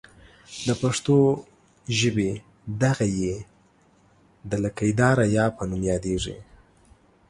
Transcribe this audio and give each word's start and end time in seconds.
د 0.67 0.69
پښتو 0.81 1.15
ژبې 1.99 2.31
دغه 2.83 3.05
ۍ 3.15 3.31
د 4.49 4.51
لکۍ 4.63 4.91
داره 5.01 5.23
یا 5.37 5.45
په 5.57 5.63
نوم 5.69 5.81
یادیږي. 5.91 6.37